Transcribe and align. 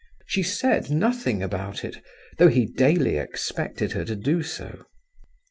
She 0.25 0.41
said 0.41 0.89
nothing 0.89 1.43
about 1.43 1.85
it, 1.85 2.03
though 2.39 2.47
he 2.47 2.65
daily 2.65 3.17
expected 3.17 3.91
her 3.91 4.03
to 4.05 4.15
do 4.15 4.41
so. 4.41 4.85